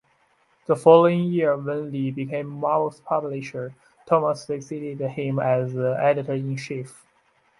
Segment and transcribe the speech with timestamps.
[0.65, 3.75] The following year, when Lee became Marvel's publisher,
[4.07, 7.05] Thomas succeeded him as editor-in-chief.